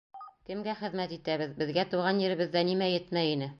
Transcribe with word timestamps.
Кемгә 0.49 0.73
хеҙмәт 0.79 1.13
итәбеҙ, 1.17 1.53
беҙгә 1.61 1.87
тыуған 1.93 2.25
еребеҙҙә 2.25 2.67
нимә 2.73 2.91
етмәй 2.97 3.33
ине? 3.39 3.49